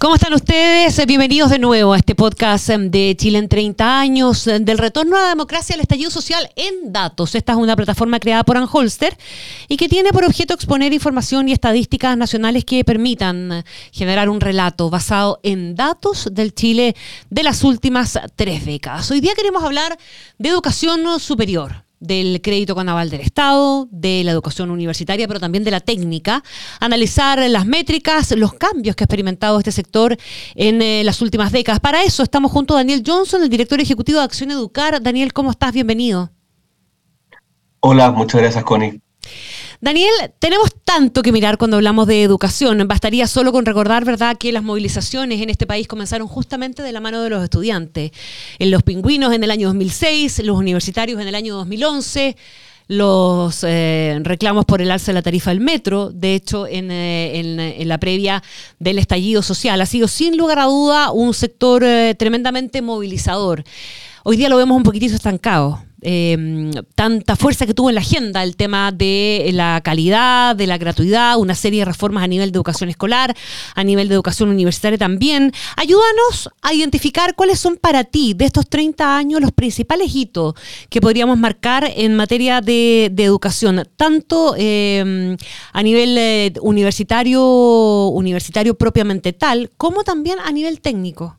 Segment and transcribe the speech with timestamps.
[0.00, 1.04] ¿Cómo están ustedes?
[1.04, 5.14] Bienvenidos de nuevo a este podcast em, de Chile en 30 años, em, del retorno
[5.18, 7.34] a la democracia al estallido social en datos.
[7.34, 9.14] Esta es una plataforma creada por Anholster
[9.68, 14.40] y que tiene por objeto exponer información y estadísticas nacionales que permitan eh, generar un
[14.40, 16.96] relato basado en datos del Chile
[17.28, 19.10] de las últimas tres décadas.
[19.10, 19.98] Hoy día queremos hablar
[20.38, 25.70] de educación superior del crédito canaval del Estado, de la educación universitaria, pero también de
[25.70, 26.42] la técnica,
[26.80, 30.16] analizar las métricas, los cambios que ha experimentado este sector
[30.54, 31.78] en eh, las últimas décadas.
[31.80, 35.00] Para eso estamos junto a Daniel Johnson, el director ejecutivo de Acción Educar.
[35.02, 35.72] Daniel, ¿cómo estás?
[35.72, 36.30] Bienvenido.
[37.80, 39.00] Hola, muchas gracias, Connie.
[39.82, 42.86] Daniel, tenemos tanto que mirar cuando hablamos de educación.
[42.86, 47.00] Bastaría solo con recordar, ¿verdad?, que las movilizaciones en este país comenzaron justamente de la
[47.00, 48.10] mano de los estudiantes.
[48.58, 52.36] En los pingüinos en el año 2006, los universitarios en el año 2011
[52.88, 57.88] los eh, reclamos por el alza de la tarifa del metro, de hecho eh, en,
[57.88, 58.42] la previa
[58.80, 59.80] del estallido social.
[59.80, 63.62] Ha sido sin lugar a duda un sector eh, tremendamente movilizador.
[64.24, 65.82] Hoy día lo vemos un poquitito estancado.
[66.02, 70.78] Em, tanta fuerza que tuvo en la agenda el tema de la calidad, de la
[70.78, 73.36] gratuidad, una serie de reformas a nivel de educación escolar,
[73.74, 75.52] a nivel de educación universitaria también.
[75.76, 80.54] Ayúdanos a identificar cuáles son para ti de estos 30 años los principales hitos
[80.88, 85.36] que podríamos marcar en materia de, educación, tanto em,
[85.72, 91.36] a nivel eh, universitario, universitario propiamente tal, como también a nivel técnico.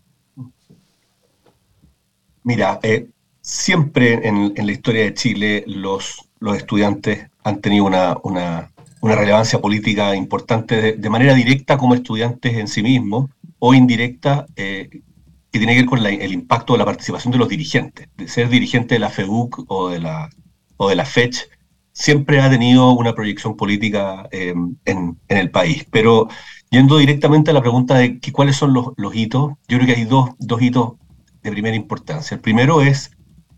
[2.44, 3.08] Mira, eh,
[3.52, 8.70] siempre en, la historia de Chile los, los estudiantes han tenido una, una,
[9.02, 13.30] relevancia política importante de, manera directa como estudiantes en sí mismos
[13.60, 14.90] o indirecta eh,
[15.52, 18.08] que tiene que ver con el impacto de la participación de los dirigentes.
[18.16, 20.30] De ser dirigente de la FEUC o de la,
[20.78, 21.50] o de la FECH
[21.92, 24.54] siempre ha tenido una proyección política eh,
[24.86, 25.86] en, el país.
[25.92, 26.30] Pero
[26.70, 30.06] yendo directamente a la pregunta de cuáles son los, los hitos, yo creo que hay
[30.06, 30.94] dos, dos hitos
[31.44, 32.36] de primera importancia.
[32.36, 33.12] El primero es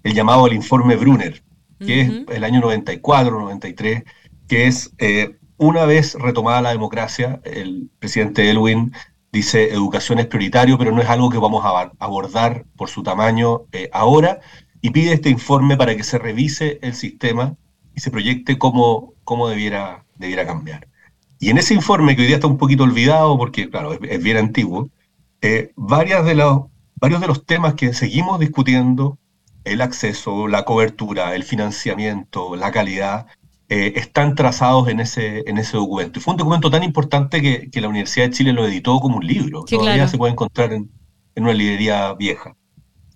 [0.04, 1.44] el llamado al informe Brunner,
[1.80, 4.04] que es el año 94, 93,
[4.48, 8.94] que es eh, una vez retomada la democracia, el presidente Elwin
[9.32, 13.64] dice educación es prioritario, pero no es algo que vamos a abordar por su tamaño
[13.72, 14.40] eh, ahora,
[14.82, 17.56] y pide este informe para que se revise el sistema
[17.96, 20.88] y se proyecte cómo, cómo debiera, debiera cambiar.
[21.40, 24.38] Y en ese informe, que hoy día está un poquito olvidado porque, claro, es, bien
[24.38, 24.90] antiguo,
[25.42, 26.64] eh, varias de los,
[26.96, 29.18] varios de los temas que seguimos discutiendo
[29.64, 33.28] el acceso, la cobertura, el financiamiento, la calidad,
[33.70, 36.20] eh, están trazados en ese, en ese documento.
[36.20, 39.26] Y fue un documento tan importante que, la Universidad de Chile lo editó como un
[39.26, 39.64] libro.
[39.64, 40.92] Todavía se puede encontrar en,
[41.36, 42.56] una librería vieja.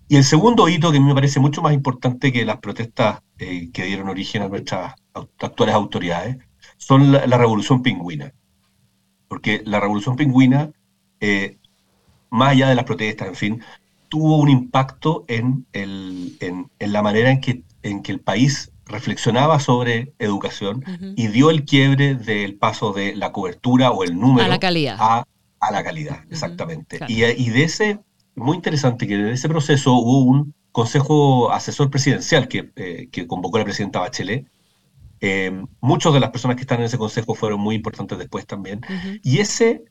[0.08, 3.20] Y el segundo hito que a mí me parece mucho más importante que las protestas
[3.38, 4.94] eh, que dieron origen a nuestras
[5.38, 6.38] actuales autoridades
[6.78, 8.32] son la, revolución pingüina.
[9.28, 10.72] Porque la revolución pingüina,
[11.20, 11.58] eh,
[12.30, 13.62] más allá de las protestas, en fin,
[14.08, 19.60] tuvo un impacto en, el, en, la manera en que, en que el país reflexionaba
[19.60, 20.82] sobre educación
[21.16, 24.96] y dio el quiebre del paso de la cobertura o el número a la calidad.
[24.98, 25.26] A,
[25.72, 27.00] la calidad, exactamente.
[27.08, 28.00] Y, y, de ese,
[28.34, 33.58] muy interesante que de ese proceso hubo un consejo asesor presidencial que, eh, que convocó
[33.58, 34.46] la presidenta Bachelet.
[35.20, 38.80] Eh, muchas de las personas que están en ese consejo fueron muy importantes después también.
[39.22, 39.82] Y ese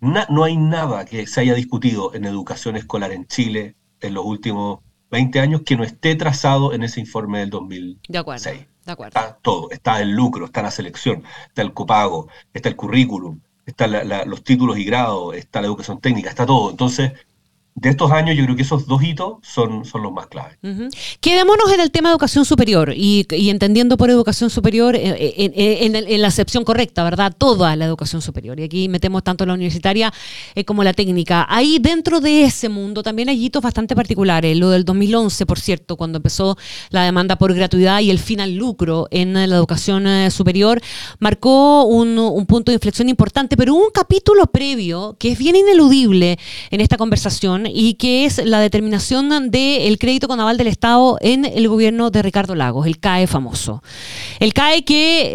[0.00, 4.80] no hay nada que se haya discutido en educación escolar en Chile en los últimos
[5.10, 8.00] 20 años que no esté trazado en ese informe del 2006.
[8.08, 8.44] De acuerdo,
[8.84, 9.18] de acuerdo.
[9.18, 13.92] Está todo, está el lucro, está la selección, está el copago, está el currículum, están
[14.26, 16.70] los títulos y grados, está la educación técnica, está todo.
[16.70, 17.12] Entonces,
[17.76, 20.56] de estos años, yo creo que esos dos hitos son, son los más claves.
[21.20, 26.22] Quedémonos en el tema de educación superior y, entendiendo por educación superior eh, eh, en,
[26.22, 27.34] la acepción correcta, ¿verdad?
[27.36, 28.58] Toda la educación superior.
[28.58, 30.10] Y aquí metemos tanto la universitaria
[30.54, 31.46] eh, como la técnica.
[31.50, 34.56] Ahí dentro de ese mundo también hay hitos bastante particulares.
[34.56, 36.56] Lo del 2011, por cierto, cuando empezó
[36.88, 40.80] la demanda por gratuidad y el fin al lucro en la educación superior,
[41.18, 46.38] marcó un, un punto de inflexión importante, pero un capítulo previo que es bien ineludible
[46.70, 51.44] en esta conversación y que es la determinación del crédito con aval del Estado en
[51.44, 53.82] el gobierno de Ricardo Lagos, el CAE famoso.
[54.40, 55.32] El CAE que,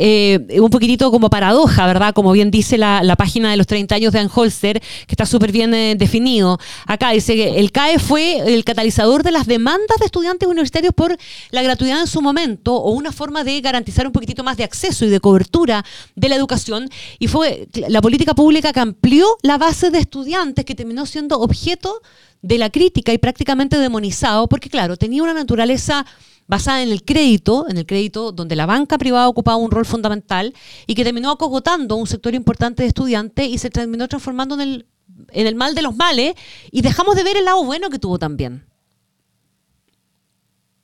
[0.51, 2.13] eh, un poquitito como paradoja, ¿verdad?
[2.13, 5.73] Como bien dice la, página de los 30 años de Anholster, que está súper bien
[5.73, 6.59] eh, definido.
[6.85, 11.17] Acá dice que el CAE fue el catalizador de las demandas de estudiantes universitarios por
[11.51, 15.05] la gratuidad en su momento o una forma de garantizar un poquitito más de acceso
[15.05, 15.83] y de cobertura
[16.15, 16.89] de la educación
[17.19, 22.01] y fue la política pública que amplió la base de estudiantes que terminó siendo objeto
[22.41, 26.05] de la crítica y prácticamente demonizado porque claro, tenía una naturaleza
[26.47, 30.53] basada en el crédito, en el crédito donde la banca privada ocupaba un rol fundamental
[30.85, 34.85] y que terminó acogotando un sector importante de estudiantes y se terminó transformando en el,
[35.29, 36.33] en el mal de los males
[36.71, 38.65] y dejamos de ver el lado bueno que tuvo también.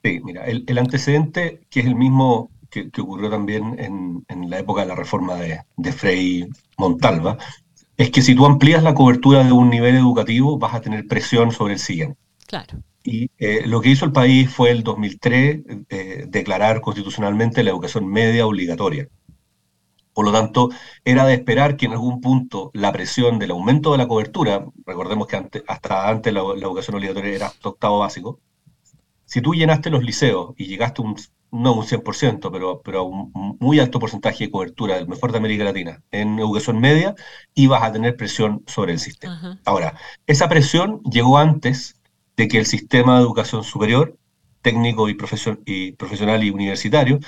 [0.04, 4.88] Sí, mira, el, antecedente, que es el mismo que, ocurrió también en, la época de
[4.88, 6.48] la reforma de, de Frei
[6.78, 7.38] Montalva,
[7.98, 11.52] es que si tú amplías la cobertura de un nivel educativo, vas a tener presión
[11.52, 12.20] sobre el siguiente.
[12.46, 12.80] Claro.
[13.04, 18.08] Y eh, lo que hizo el país fue el 2003 eh, declarar constitucionalmente la educación
[18.08, 19.08] media obligatoria.
[20.14, 20.70] Por lo tanto,
[21.06, 25.28] era de esperar que en algún punto la presión del aumento de la cobertura, recordemos
[25.28, 28.40] que hasta antes la, educación obligatoria era octavo básico,
[29.26, 31.16] si tú llenaste los liceos y llegaste a un,
[31.52, 35.38] no un 100%, pero, pero a un muy alto porcentaje de cobertura, el mejor de
[35.38, 37.16] América Latina, en educación media,
[37.54, 39.60] ibas a tener presión sobre el sistema.
[39.66, 39.96] Ahora,
[40.26, 41.96] esa presión llegó antes
[42.36, 44.18] de que el sistema de educación superior,
[44.62, 47.20] técnico y, profesional y universitario,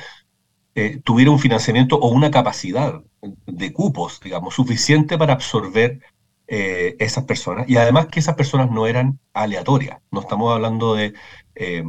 [0.75, 3.01] eh, tuviera un financiamiento o una capacidad
[3.45, 5.99] de cupos, digamos, suficiente para absorber
[6.47, 7.69] eh, esas personas.
[7.69, 9.99] Y además que esas personas no eran aleatorias.
[10.11, 11.13] No estamos hablando de...
[11.55, 11.83] Eh,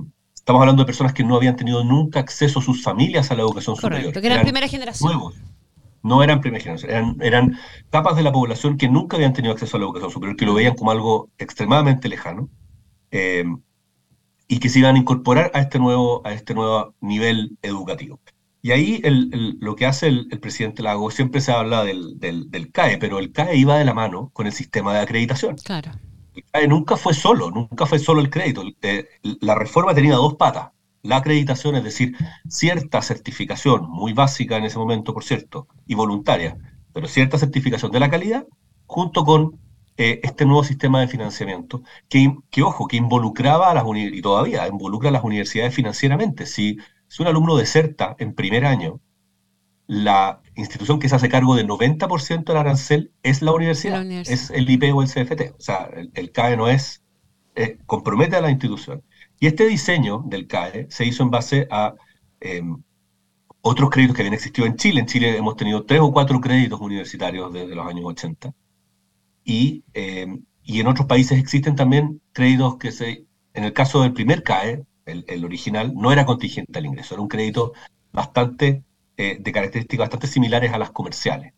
[0.51, 3.43] estamos hablando de personas que no habían tenido nunca acceso a sus familias a la
[3.43, 4.13] educación superior.
[4.13, 5.13] que eran, primera generación.
[5.13, 5.37] Nuevos.
[6.03, 7.59] No eran primera generación, eran, eran
[7.91, 10.55] capas de la población que nunca habían tenido acceso a la educación superior, que lo
[10.55, 12.49] veían como algo extremadamente lejano
[13.13, 13.45] eh,
[14.49, 18.19] y que se iban a incorporar a este nuevo, a este nuevo nivel educativo.
[18.61, 19.01] Y ahí
[19.61, 23.57] lo que hace el, presidente Lago, siempre se habla del, del, CAE, pero el CAE
[23.57, 25.57] iba de la mano con el sistema de acreditación.
[25.65, 25.93] Claro.
[26.53, 28.63] CAE nunca fue solo, nunca fue solo el crédito.
[28.83, 29.09] Eh,
[29.41, 30.71] la reforma tenía dos patas.
[31.03, 32.15] La acreditación, es decir,
[32.49, 36.59] cierta certificación, muy básica en ese momento, por cierto, y voluntaria,
[36.93, 38.47] pero cierta certificación de la calidad,
[38.87, 39.59] junto con
[39.97, 44.69] eh, este nuevo sistema de financiamiento, que, que ojo, que involucraba a las y todavía
[44.69, 46.47] involucra a las universidades financieramente.
[46.47, 46.79] Si,
[47.09, 49.01] si un alumno deserta en primer año,
[49.91, 54.71] la institución que se hace cargo del 90% del arancel es la universidad, es el
[54.71, 55.57] IP o el CFT.
[55.59, 57.03] O sea, el, CAE no es,
[57.57, 59.03] eh, compromete a la institución.
[59.41, 61.97] Y este diseño del CAE se hizo en base a
[62.39, 62.81] em,
[63.63, 65.01] otros créditos que habían existido en Chile.
[65.01, 68.55] En Chile hemos tenido tres o cuatro créditos universitarios desde los años 80.
[69.45, 70.27] Eh,
[70.63, 74.85] y, en otros países existen también créditos que se, en el caso del primer CAE,
[75.05, 77.73] el, original, no era contingente al ingreso, era un crédito
[78.13, 78.85] bastante,
[79.21, 81.53] eh, de características bastante similares a las comerciales.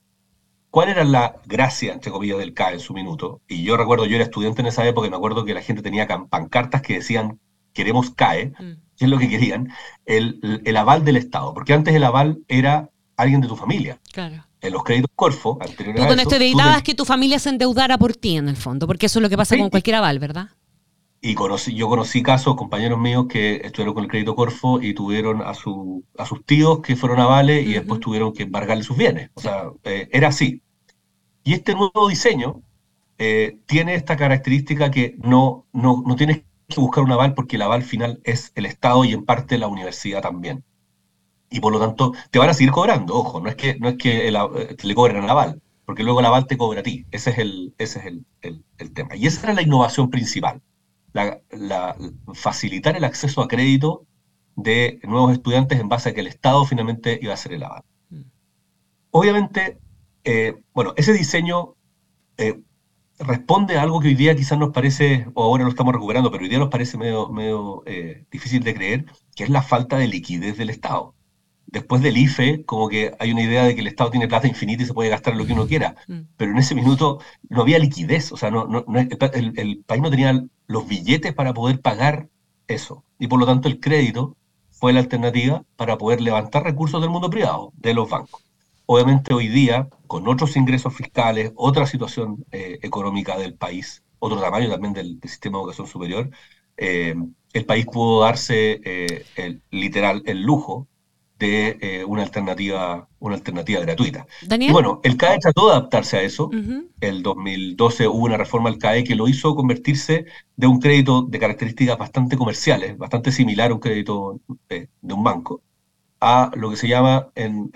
[0.69, 3.41] ¿Cuál era la gracia, entre comillas, del CAE en su minuto?
[3.47, 5.81] Y yo recuerdo, yo era estudiante en esa época y me acuerdo que la gente
[5.81, 7.39] tenía pancartas que decían,
[7.73, 8.73] queremos CAE, mm.
[8.97, 9.71] ¿qué es lo que querían?
[10.07, 14.01] El, el, aval del Estado, porque antes el aval era alguien de tu familia.
[14.13, 18.15] Claro en los créditos Corfo, Tú con esto evitabas que tu familia se endeudara por
[18.15, 20.51] ti, en el fondo, porque eso es lo que pasa con cualquier aval, ¿verdad?
[21.23, 25.41] Y conocí, yo conocí casos, compañeros míos que estuvieron con el crédito Corfo y tuvieron
[25.43, 29.31] a, su, a sus tíos que fueron avales y después tuvieron que embargarle sus bienes.
[29.35, 30.63] O sea, eh, era así.
[31.45, 32.63] Y este nuevo diseño
[33.19, 37.63] eh, tiene esta característica que no, no, no tienes que buscar un aval porque el
[37.63, 40.65] aval final es el Estado y en parte la universidad también
[41.53, 43.15] y por lo tanto te van a seguir cobrando.
[43.15, 44.33] Ojo, no es que, no es que eh,
[44.83, 47.07] le cobren al aval, porque luego el aval te cobra a ti.
[47.11, 48.07] Ese es el, ese es
[48.43, 49.15] el, tema.
[49.15, 50.61] Y esa era la innovación principal,
[51.13, 51.97] la,
[52.35, 54.07] facilitar el acceso a crédito
[54.57, 57.83] de nuevos estudiantes en base a que el Estado finalmente iba a hacer el aval.
[58.11, 58.23] Mm.
[59.11, 59.79] Obviamente,
[60.25, 61.75] eh, bueno, ese diseño
[62.37, 62.61] eh,
[63.19, 66.43] responde a algo que hoy día quizás nos parece, o ahora lo estamos recuperando, pero
[66.43, 67.83] hoy día nos parece medio, medio
[68.31, 71.15] difícil de creer, que es la falta de liquidez del Estado
[71.73, 74.83] después del IFE, como que hay una idea de que el Estado tiene plata infinita
[74.83, 75.97] y se puede gastar lo que uno quiera.
[76.07, 76.21] Mm.
[76.37, 80.45] Pero en ese minuto no había liquidez, o sea, no, no, el, país no tenía
[80.73, 82.29] los billetes para poder pagar
[82.67, 83.05] eso.
[83.19, 84.37] Y por lo tanto el crédito
[84.71, 88.43] fue la alternativa para poder levantar recursos del mundo privado, de los bancos.
[88.87, 94.71] Obviamente hoy día, con otros ingresos fiscales, otra situación eh, económica del país, otro tamaño
[94.71, 96.31] también del, sistema de educación superior,
[96.77, 97.15] eh,
[97.53, 100.89] el país pudo darse eh, el, literal el lujo
[101.43, 104.27] de eh, una, alternativa, una alternativa gratuita.
[104.47, 104.71] Daniel.
[104.71, 106.51] Y bueno, el CAE trató de adaptarse a eso.
[107.01, 111.41] El 2012 hubo una reforma al CAE que lo hizo convertirse de un crédito de
[111.41, 115.63] características bastante comerciales, bastante similar a un crédito de, un banco,
[116.21, 117.73] a lo que se llama en,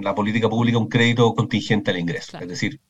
[0.00, 2.38] la política pública un crédito contingente al ingreso.
[2.38, 2.80] Es decir,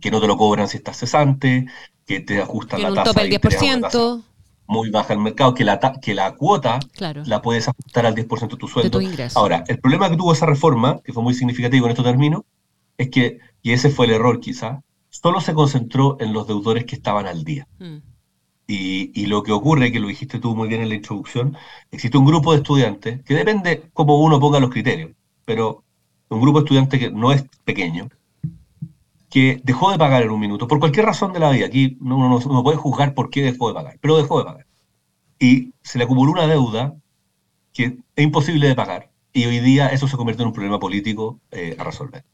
[0.00, 1.66] que no te lo cobran si estás cesante,
[2.04, 3.20] que te ajustan la tasa.
[3.20, 4.24] del 10%
[4.66, 6.78] muy baja el mercado, que la, que la cuota
[7.24, 9.00] la puedes ajustar al 10% de tu sueldo.
[9.34, 12.42] Ahora, el problema que tuvo esa reforma, que fue muy significativo en estos términos,
[12.98, 16.96] es que, y ese fue el error quizá, solo se concentró en los deudores que
[16.96, 17.66] estaban al día.
[17.78, 17.96] Mm.
[18.68, 21.56] Y, lo que ocurre, que lo dijiste tú muy bien en la introducción,
[21.92, 25.12] existe un grupo de estudiantes, que depende cómo uno ponga los criterios,
[25.44, 25.84] pero
[26.28, 28.08] un grupo de estudiantes que no es pequeño,
[29.30, 31.66] que dejó de pagar en un minuto, por cualquier razón de la vida.
[31.66, 34.66] Aquí uno no, puede juzgar por qué dejó de pagar, pero dejó de pagar.
[35.38, 36.96] Y se le acumuló una deuda
[37.72, 39.10] que es imposible de pagar.
[39.32, 42.24] Y hoy día eso se convierte en un problema político eh, a resolver.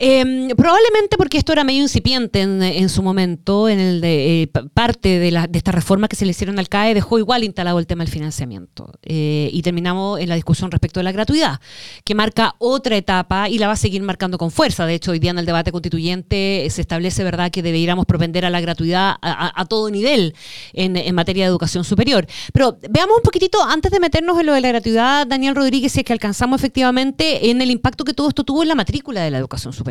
[0.00, 5.18] Em, probablemente porque esto era medio incipiente en, su momento, en el de eh, parte
[5.18, 7.86] de, la, de esta reforma que se le hicieron al CAE, dejó igual instalado el
[7.88, 8.92] tema del financiamiento.
[9.02, 11.60] Eh, y terminamos en la discusión respecto de la gratuidad,
[12.04, 14.86] que marca otra etapa y la va a seguir marcando con fuerza.
[14.86, 18.50] De hecho, hoy día en el debate constituyente se establece, ¿verdad?, que deberíamos propender a
[18.50, 20.34] la gratuidad a, todo nivel
[20.72, 22.26] en, en, materia de educación superior.
[22.52, 26.00] Pero veamos un poquitito, antes de meternos en lo de la gratuidad, Daniel Rodríguez, si
[26.00, 29.30] es que alcanzamos efectivamente en el impacto que todo esto tuvo en la matrícula de
[29.30, 29.87] la educación superior.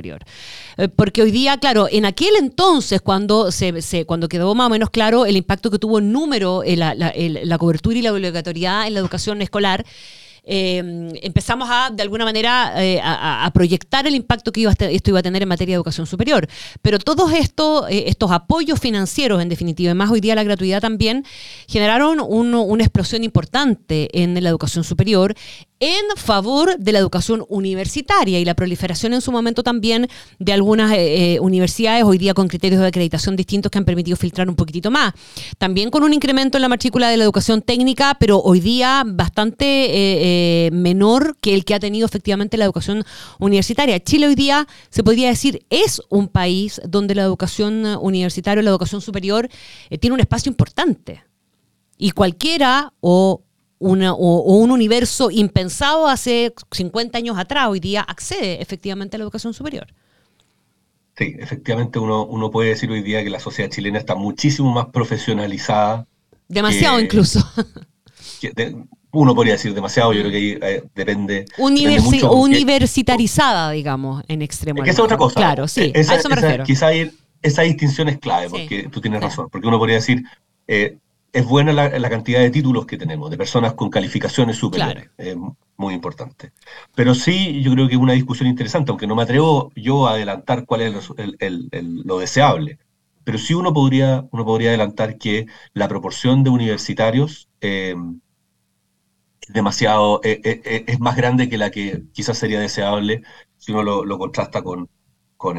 [0.78, 4.90] Eh, porque hoy día, claro, en aquel entonces, cuando, se, cuando quedó más o menos
[4.90, 9.00] claro el impacto que tuvo en número la, la cobertura y la obligatoriedad en la
[9.00, 9.86] educación escolar,
[10.50, 15.24] eh, empezamos a, de alguna manera, eh, a, proyectar el impacto que esto iba a
[15.24, 16.48] tener en materia de educación superior.
[16.82, 20.82] Pero todos estos, eh, estos apoyos financieros, en definitiva, y más hoy día la gratuidad
[20.82, 21.26] también,
[21.68, 25.36] generaron una explosión importante en la educación superior
[25.80, 30.08] en favor de la educación universitaria y la proliferación en su momento también
[30.40, 34.50] de algunas eh, universidades, hoy día con criterios de acreditación distintos que han permitido filtrar
[34.50, 35.14] un poquitito más.
[35.58, 39.66] También con un incremento en la matrícula de la educación técnica, pero hoy día bastante
[40.74, 43.04] menor que el que ha tenido efectivamente la educación
[43.40, 44.00] universitaria.
[44.00, 48.72] Chile hoy día, se podría decir, es un país donde la educación universitaria o la
[48.72, 49.50] educación superior
[50.00, 51.24] tiene un espacio importante.
[51.98, 53.42] Y cualquiera o
[53.80, 59.54] o, un universo impensado hace 50 años atrás, hoy día accede efectivamente a la educación
[59.54, 59.88] superior.
[61.18, 64.88] Sí, efectivamente uno, uno puede decir hoy día que la sociedad chilena está muchísimo más
[64.88, 66.08] profesionalizada.
[66.48, 67.40] Demasiado incluso.
[69.18, 71.46] Uno podría decir demasiado, yo creo que ahí eh, depende.
[71.58, 74.80] universitarizada, digamos, en extremo.
[74.80, 75.36] Es que esa es otra cosa.
[75.36, 76.64] Claro, sí, a eso me refiero.
[76.64, 76.90] Quizá
[77.42, 80.24] esa distinción es clave, porque tú tienes razón, porque uno podría decir,
[80.68, 80.98] eh,
[81.34, 85.10] es buena la, cantidad de títulos que tenemos, de personas con calificaciones superiores.
[85.18, 85.36] Es
[85.78, 86.52] muy importante.
[86.96, 90.12] Pero sí, yo creo que es una discusión interesante, aunque no me atrevo yo a
[90.12, 91.10] adelantar cuál es
[91.72, 92.78] lo deseable.
[93.24, 97.96] Pero sí uno podría, uno podría adelantar que la proporción de universitarios eh,
[99.50, 103.24] demasiado, eh, eh, es más grande que la que quizás sería deseable
[103.58, 104.90] si uno lo, contrasta con,
[105.38, 105.58] con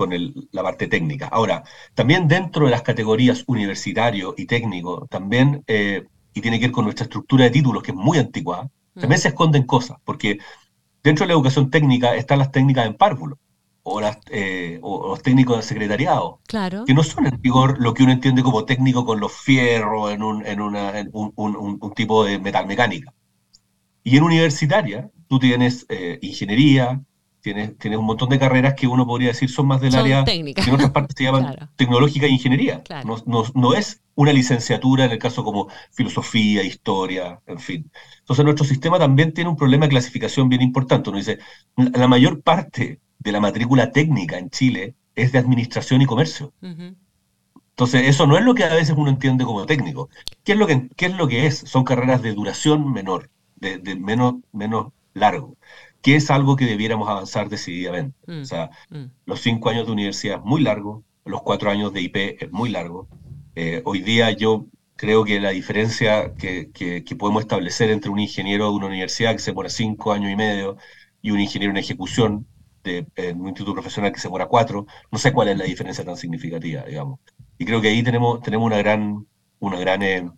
[0.00, 0.10] con
[0.52, 1.28] la parte técnica.
[1.28, 1.62] Ahora,
[1.94, 6.84] también dentro de las categorías universitario y técnico, también, eh, y tiene que ver con
[6.84, 9.22] nuestra estructura de títulos, que es muy antigua, también mm.
[9.22, 10.38] se esconden cosas, porque
[11.02, 13.38] dentro de la educación técnica están las técnicas en párvulo,
[13.82, 16.84] o, las, eh, o, los técnicos de secretariado, claro.
[16.84, 20.22] que no son en vigor lo que uno entiende como técnico con los fierros en
[20.22, 21.32] un, en una, un,
[21.80, 23.12] un, tipo de metal mecánica.
[24.02, 27.02] Y en universitaria, tú tienes eh, ingeniería,
[27.42, 30.74] Tienes, un montón de carreras que uno podría decir son más del área que en
[30.74, 32.82] otras partes se llaman tecnológica e ingeniería.
[33.54, 37.90] No, es una licenciatura en el caso como filosofía, historia, en fin.
[38.18, 41.08] Entonces nuestro sistema también tiene un problema de clasificación bien importante.
[41.08, 41.38] Uno dice,
[41.76, 46.52] la mayor parte de la matrícula técnica en Chile es de administración y comercio.
[46.60, 50.10] Entonces, eso no es lo que a veces uno entiende como técnico.
[50.44, 51.58] ¿Qué es lo que, qué es, lo que es?
[51.58, 55.56] Son carreras de duración menor, de, de menos, menos largo
[56.02, 58.16] que es algo que debiéramos avanzar decididamente.
[58.26, 59.04] Mm, o sea, mm.
[59.26, 62.70] los cinco años de universidad es muy largo, los cuatro años de IP es muy
[62.70, 63.08] largo.
[63.54, 66.70] Eh, hoy día yo creo que la diferencia que,
[67.18, 70.76] podemos establecer entre un ingeniero de una universidad que se muere cinco años y medio
[71.22, 72.46] y un ingeniero en ejecución
[72.82, 73.06] de
[73.36, 76.82] un instituto profesional que se muera cuatro, no sé cuál es la diferencia tan significativa,
[76.82, 77.20] digamos.
[77.58, 79.26] Y creo que ahí tenemos, tenemos una gran,
[79.58, 80.30] una gran, eh,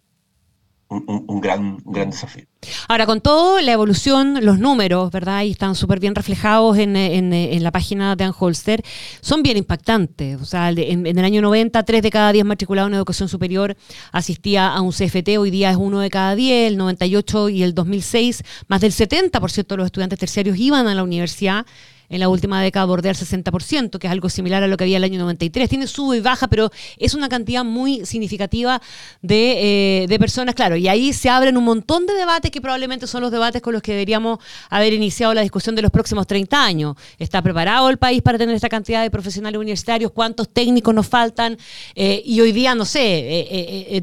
[0.92, 2.44] un, gran, gran desafío.
[2.88, 5.42] Ahora, con todo, la evolución, los números, ¿verdad?
[5.42, 8.82] Y están súper bien reflejados en, en, la página de Anholster,
[9.20, 10.40] son bien impactantes.
[10.40, 13.76] O sea, en, el año 90, 3 de cada 10 matriculados en educación superior
[14.12, 17.74] asistía a un CFT, hoy día es uno de cada 10, el 98 y el
[17.74, 21.66] 2006, más del 70% de los estudiantes terciarios iban a la universidad
[22.12, 24.98] en la última década bordea el 60%, que es algo similar a lo que había
[24.98, 25.66] el año 93.
[25.68, 28.82] Tiene sube y baja, pero es una cantidad muy significativa
[29.22, 33.06] de, eh, de, personas, claro, y ahí se abren un montón de debates que probablemente
[33.06, 36.62] son los debates con los que deberíamos haber iniciado la discusión de los próximos 30
[36.62, 36.96] años.
[37.18, 40.12] ¿Está preparado el país para tener esta cantidad de profesionales universitarios?
[40.12, 41.56] ¿Cuántos técnicos nos faltan?
[41.94, 44.02] Eh, y hoy día, no sé, eh,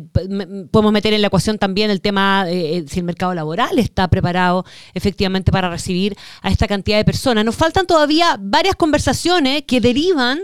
[0.71, 5.51] podemos meter en la ecuación también el tema si el mercado laboral está preparado efectivamente
[5.51, 7.45] para recibir a esta cantidad de personas.
[7.45, 10.39] Nos faltan todavía todavía varias conversaciones que derivan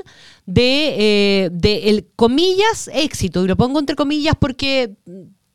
[0.45, 4.93] de, eh, el comillas éxito, y lo pongo entre comillas porque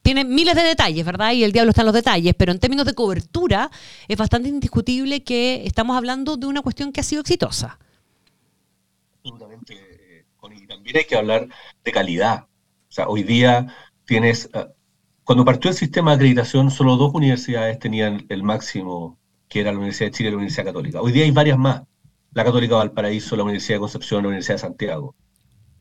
[0.01, 1.33] tiene miles de detalles, ¿verdad?
[1.33, 3.71] Y el diablo está en los detalles, pero en términos de cobertura
[4.09, 7.79] es bastante indiscutible que estamos hablando de una cuestión que ha sido exitosa.
[9.19, 11.49] Absolutamente, y también hay que hablar
[11.85, 12.47] de calidad.
[12.89, 13.67] O sea, hoy día
[14.07, 14.69] tienes, ah,
[15.25, 19.19] cuando partió el sistema de acreditación, solo dos universidades tenían el máximo,
[19.51, 21.03] que era la Universidad de Chile y la Universidad Católica.
[21.03, 21.83] Hoy día hay varias más
[22.33, 25.15] la Católica Valparaíso, la Universidad de Concepción, la Universidad de Santiago.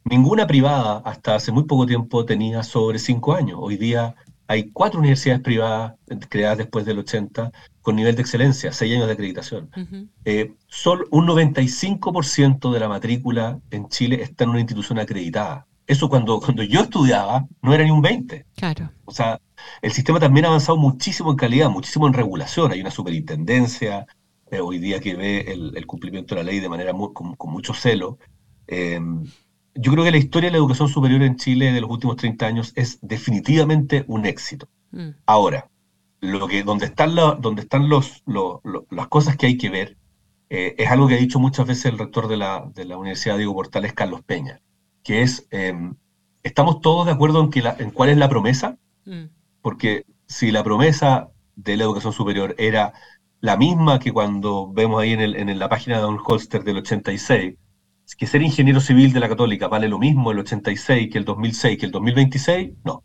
[0.06, 3.60] Ninguna privada hasta hace muy poco tiempo tenía sobre cinco años.
[3.62, 4.16] Hoy día
[4.48, 5.94] hay cuatro universidades privadas
[6.28, 7.52] creadas después del 80
[7.82, 9.70] con nivel de excelencia, seis años de acreditación.
[10.26, 15.68] Eh, solo un 95% de la matrícula en Chile está en una institución acreditada.
[15.86, 18.46] Eso cuando, cuando yo estudiaba no era ni un 20.
[18.56, 18.92] Claro.
[19.06, 19.40] O sea,
[19.82, 22.72] el sistema también ha avanzado muchísimo en calidad, muchísimo en regulación.
[22.72, 24.08] Hay una superintendencia,
[24.52, 28.18] eh, hoy día que ve el, cumplimiento de la ley de manera con, mucho celo.
[28.68, 29.24] Em,
[29.76, 32.46] yo creo que la historia de la educación superior en Chile de los últimos 30
[32.46, 34.68] años es definitivamente un éxito.
[34.92, 35.10] Mm.
[35.26, 35.70] Ahora,
[36.22, 38.24] lo que, donde están, donde están los,
[38.90, 39.98] las cosas que hay que ver
[40.50, 43.38] eh, es algo que ha dicho muchas veces el rector de la, de la Universidad
[43.38, 44.62] Diego Portales, Carlos Peña,
[45.04, 45.96] que es, em,
[46.44, 48.78] ¿estamos todos de acuerdo en, que en cuál es la promesa?
[49.06, 49.26] Mm.
[49.62, 52.94] Porque si la promesa de la educación superior era
[53.42, 56.78] la misma que cuando vemos ahí en, el, en la página de Don Holster del
[56.78, 57.56] 86,
[58.18, 61.78] que ser ingeniero civil de la Católica vale lo mismo el 86 que el 2006
[61.78, 63.04] que el 2026, no.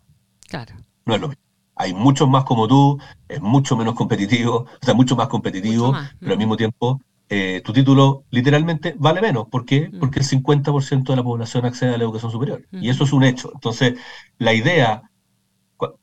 [0.49, 0.75] Claro.
[1.05, 1.43] No es lo mismo.
[1.77, 2.99] Hay muchos más como tú,
[3.29, 7.73] es mucho menos competitivo, o sea, mucho más competitivo, pero al mismo tiempo eh, tu
[7.73, 9.49] título literalmente vale menos.
[9.49, 9.89] ¿Por qué?
[9.93, 9.99] Mm.
[9.99, 12.65] Porque el 50% de la población accede a la educación superior.
[12.71, 13.51] Y eso es un hecho.
[13.55, 13.95] Entonces,
[14.39, 15.03] la idea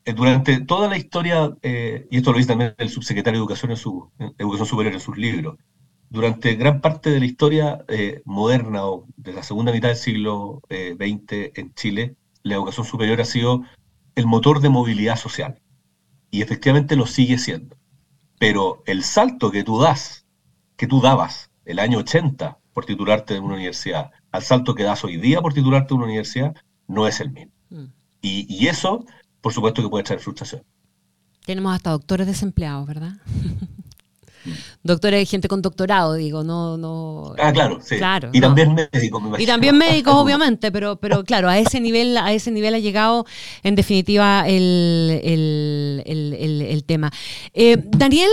[0.05, 3.77] durante toda la historia, eh, y esto lo dice también el subsecretario de Educación en
[3.77, 5.57] su Educación Superior en sus libros,
[6.09, 10.61] durante gran parte de la historia eh, moderna o de la segunda mitad del siglo
[10.69, 13.63] XX en Chile, la educación superior ha sido
[14.15, 15.61] el motor de movilidad social.
[16.29, 17.77] Y efectivamente lo sigue siendo.
[18.39, 20.25] Pero el salto que tú das,
[20.75, 25.03] que tú dabas el año 80 por titularte de una universidad, al salto que das
[25.03, 26.55] hoy día por titularte de una universidad,
[26.87, 27.51] no es el mismo.
[27.69, 27.85] Mm.
[28.21, 29.05] Y, y eso
[29.41, 30.63] por supuesto que puede traer frustración.
[31.45, 33.13] Tenemos hasta doctores desempleados, ¿verdad?
[34.83, 37.33] doctores, gente con doctorado, digo, no, no.
[37.39, 37.97] Ah, claro, sí.
[37.97, 39.43] Claro, y también médicos, me imagino.
[39.43, 43.25] Y también médicos, obviamente, pero, pero claro, a ese nivel, a ese nivel ha llegado,
[43.63, 46.03] en definitiva, el,
[46.85, 47.11] tema.
[47.53, 48.29] Eh, Daniel,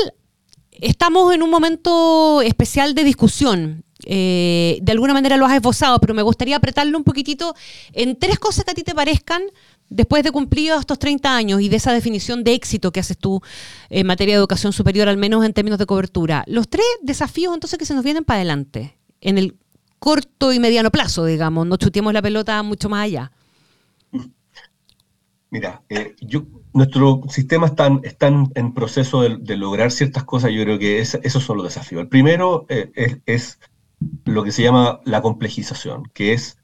[0.72, 3.84] estamos en un momento especial de discusión.
[4.04, 7.54] Eh, de alguna manera lo has esbozado, pero me gustaría apretarlo un poquitito
[7.92, 9.42] en tres cosas que a ti te parezcan
[9.90, 13.40] después de cumplidos estos 30 años y de esa definición de éxito que haces tú
[13.90, 17.78] en materia de educación superior, al menos en términos de cobertura, los tres desafíos entonces
[17.78, 19.56] que se nos vienen para adelante, en el
[19.98, 23.32] corto y mediano plazo, digamos, no chuteemos la pelota mucho más allá.
[25.50, 31.00] Mira, eh, yo, nuestro sistema está, en proceso de, lograr ciertas cosas, yo creo que
[31.00, 32.02] esos son los desafíos.
[32.02, 33.58] El primero eh, es
[34.24, 36.58] lo que se llama la complejización, que es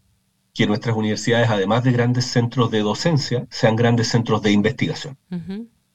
[0.52, 5.18] que nuestras universidades, además de grandes centros de docencia, sean grandes centros de investigación.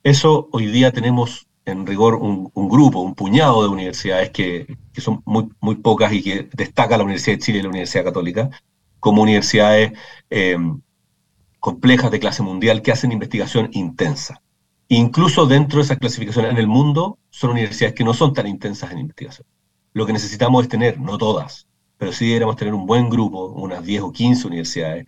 [0.04, 5.49] Eso hoy día tenemos en rigor un, grupo, un puñado de universidades que, son muy,
[5.62, 8.49] muy, pocas y que destaca la Universidad de Chile y la Universidad Católica
[8.99, 9.93] como universidades
[10.30, 10.82] em,
[11.60, 14.41] complejas de clase mundial que hacen investigación intensa.
[14.89, 18.91] Incluso dentro de esas clasificaciones en el mundo son universidades que no son tan intensas
[18.91, 19.47] en investigación.
[19.93, 23.84] Lo que necesitamos es tener, no todas, pero sí deberíamos tener un buen grupo, unas
[23.84, 25.06] 10 o 15 universidades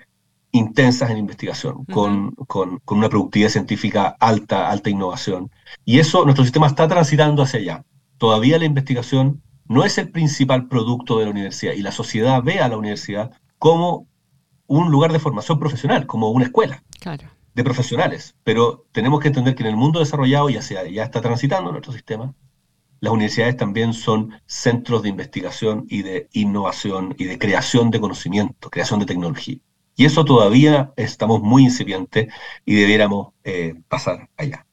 [0.51, 5.49] intensas en investigación, con, con, una productividad científica alta, alta innovación.
[5.85, 7.85] Y eso, nuestro sistema está transitando hacia allá.
[8.17, 12.59] Todavía la investigación no es el principal producto de la universidad y la sociedad ve
[12.59, 14.07] a la universidad como
[14.67, 16.83] un lugar de formación profesional, como una escuela.
[16.99, 17.27] Claro.
[17.53, 21.19] de profesionales, pero tenemos que entender que en el mundo desarrollado ya, sea, ya está
[21.19, 22.33] transitando nuestro sistema,
[23.01, 28.69] las universidades también son centros de investigación y de innovación y de creación de conocimiento,
[28.69, 29.57] creación de tecnología.
[29.95, 32.31] Y eso todavía estamos muy incipientes
[32.63, 34.67] y debiéramos eh, pasar allá.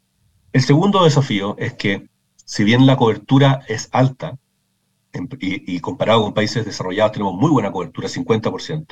[0.53, 2.09] El segundo desafío es que
[2.45, 4.39] si bien la cobertura es alta,
[5.41, 8.87] y, comparado con países desarrollados tenemos muy buena cobertura, 50%,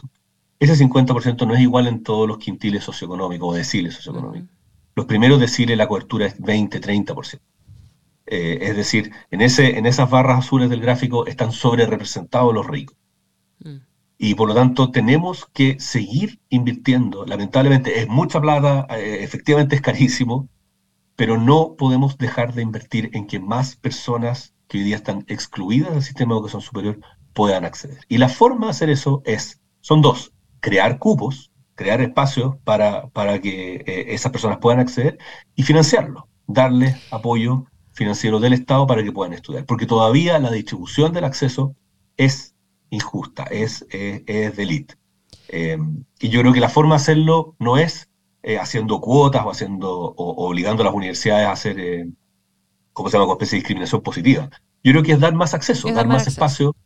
[0.58, 4.48] ese 50% no es igual en todos los quintiles socioeconómicos o deciles socioeconómicos.
[4.94, 7.38] Los primeros deciles la cobertura es 20, 30%.
[8.26, 12.66] Eh, es decir, en, ese, en esas barras azules del gráfico están sobre representados los
[12.66, 12.96] ricos.
[13.60, 13.76] Mm.
[14.18, 17.24] Y por lo tanto tenemos que seguir invirtiendo.
[17.24, 20.48] Lamentablemente es mucha plata, eh, efectivamente es carísimo,
[21.14, 25.92] pero no podemos dejar de invertir en que más personas que hoy día están excluidas
[25.92, 27.00] del sistema de educación superior
[27.32, 28.00] puedan acceder.
[28.08, 33.40] Y la forma de hacer eso es, son dos, crear cupos, crear espacios para, para
[33.40, 35.18] que eh, esas personas puedan acceder
[35.54, 41.12] y financiarlo, darles apoyo financiero del Estado para que puedan estudiar, porque todavía la distribución
[41.12, 41.74] del acceso
[42.16, 42.54] es
[42.90, 44.94] injusta, es, es, de élite.
[45.48, 45.78] Eh,
[46.20, 48.10] y yo creo que la forma de hacerlo no es
[48.42, 52.08] eh, haciendo cuotas o haciendo o, obligando a las universidades a hacer, eh,
[52.92, 54.50] ¿cómo se llama?, una especie de discriminación positiva.
[54.84, 56.76] Yo creo que es dar más acceso, dar, más, espacio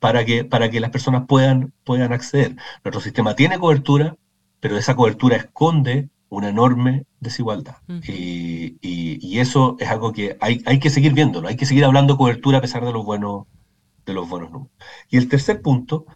[0.00, 2.56] para que, para que las personas puedan, puedan acceder.
[2.84, 4.16] Nuestro sistema tiene cobertura,
[4.58, 7.76] pero esa cobertura esconde una enorme desigualdad.
[8.08, 12.16] y, y, eso es algo que hay, hay que seguir viéndolo, hay que seguir hablando
[12.16, 13.46] cobertura a pesar de los buenos,
[14.06, 14.72] de los buenos números.
[15.10, 16.06] Y el tercer punto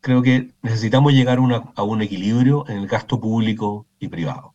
[0.00, 4.54] creo que necesitamos llegar a un equilibrio en el gasto público y privado.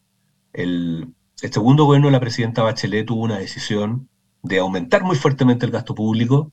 [0.53, 4.09] El, segundo gobierno de la presidenta Bachelet tuvo una decisión
[4.43, 6.51] de aumentar muy fuertemente el gasto público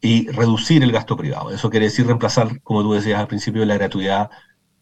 [0.00, 1.50] y reducir el gasto privado.
[1.50, 4.30] Eso quiere decir reemplazar, como tú decías al principio, la gratuidad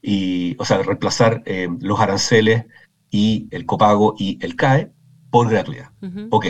[0.02, 2.66] y, o sea, reemplazar eh, los aranceles
[3.14, 4.90] y el copago y el CAE
[5.30, 5.90] por gratuidad.
[6.30, 6.46] Ok,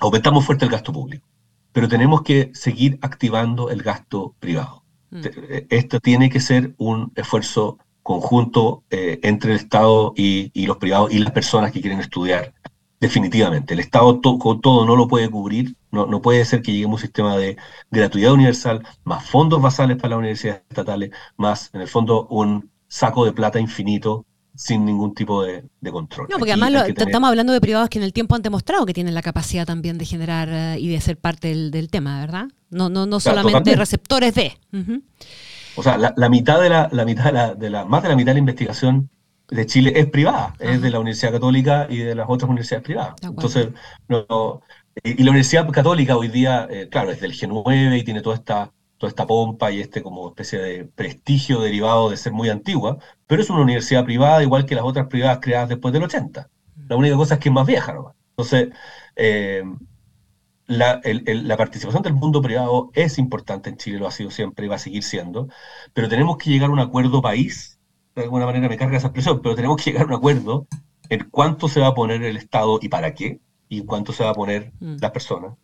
[0.00, 1.28] aumentamos fuerte el gasto público,
[1.70, 4.82] pero tenemos que seguir activando el gasto privado.
[5.10, 5.20] Mm.
[5.24, 11.12] Eh, esto tiene que ser un esfuerzo conjunto eh, entre el Estado y, los privados
[11.12, 12.52] y las personas que quieren estudiar.
[12.98, 16.94] Definitivamente, el Estado con todo no lo puede cubrir, no, no puede ser que lleguemos
[16.94, 17.56] a un sistema de
[17.92, 23.24] gratuidad universal, más fondos basales para las universidades estatales, más, en el fondo, un saco
[23.24, 26.28] de plata infinito sin ningún tipo de, control.
[26.30, 29.14] No, porque además estamos hablando de privados que en el tiempo han demostrado que tienen
[29.14, 32.48] la capacidad también de generar eh, y de ser parte del, tema, ¿verdad?
[32.70, 34.58] No, no, no solamente receptores de.
[35.76, 38.34] O sea, la, mitad de la, la mitad de la, más de la mitad de
[38.34, 39.08] la investigación
[39.48, 43.14] de Chile es privada, es de la Universidad Católica y de las otras universidades privadas.
[43.22, 43.68] Entonces,
[44.08, 44.62] no,
[45.02, 48.72] y, la Universidad Católica hoy día, eh, claro, es del G9 y tiene toda esta
[49.00, 53.40] toda esta pompa y este como especie de prestigio derivado de ser muy antigua, pero
[53.40, 56.50] es una universidad privada igual que las otras privadas creadas después del 80.
[56.86, 58.14] La única cosa es que es más vieja ¿no?
[58.32, 58.68] Entonces,
[59.16, 59.64] eh,
[60.66, 64.68] la, la, participación del mundo privado es importante en Chile, lo ha sido siempre y
[64.68, 65.48] va a seguir siendo,
[65.94, 67.80] pero tenemos que llegar a un acuerdo país,
[68.14, 70.66] de alguna manera me carga esa expresión, pero tenemos que llegar a un acuerdo
[71.08, 74.24] en cuánto se va a poner el Estado y para qué, y en cuánto se
[74.24, 74.96] va a poner mm.
[75.00, 75.54] las personas.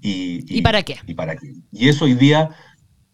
[0.00, 0.96] Y, y, para qué?
[1.06, 1.52] Y para qué.
[1.72, 2.50] Y eso hoy día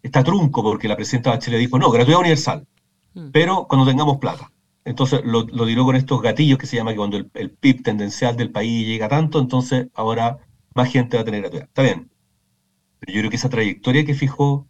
[0.02, 2.66] está trunco porque la presidenta Bachelet dijo, no, gratuidad universal,
[3.14, 3.30] mm.
[3.32, 4.50] pero cuando tengamos plata.
[4.84, 8.36] Entonces lo, lo tiró con estos gatillos que se llama que cuando el, PIB tendencial
[8.36, 10.38] del país llega tanto, entonces ahora
[10.74, 11.66] más gente va a tener gratuidad.
[11.68, 12.10] Está bien.
[12.98, 14.66] Pero yo creo que esa trayectoria que fijó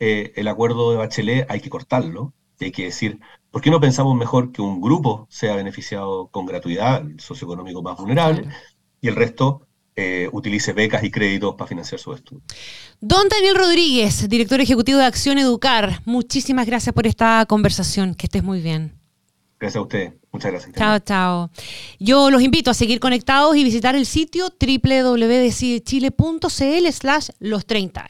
[0.00, 2.34] eh, el acuerdo de Bachelet hay que cortarlo.
[2.58, 3.18] Y hay que decir,
[3.50, 7.96] ¿por qué no pensamos mejor que un grupo sea beneficiado con gratuidad, el socioeconómico más
[7.96, 8.48] vulnerable,
[9.00, 12.42] y el resto eh, utilice becas y créditos para financiar su estudio.
[13.00, 18.14] Don Daniel Rodríguez, director ejecutivo de Acción Educar, muchísimas gracias por esta conversación.
[18.14, 18.92] Que estés muy bien.
[19.60, 20.14] Gracias a usted.
[20.32, 20.74] Muchas gracias.
[20.74, 21.50] Chao, chao.
[22.00, 28.06] Yo los invito a seguir conectados y visitar el sitio www.decidechile.cl slash los 30.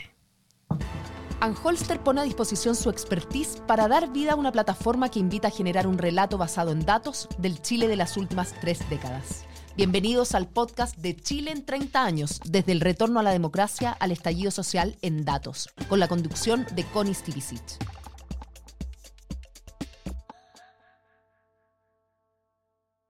[1.41, 5.51] Anholster pone a disposición su expertise para dar vida a una plataforma que invita a
[5.51, 9.45] generar un relato basado en datos del Chile de las últimas tres décadas.
[9.75, 14.11] Bienvenidos al podcast de Chile en 30 años, desde el retorno a la democracia al
[14.11, 18.02] estallido social en datos, con la conducción de Connie Stivicic.